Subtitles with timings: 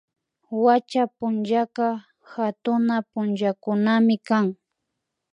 [0.63, 1.87] Wacha punllaka
[2.31, 4.45] hatuna punllakunamikan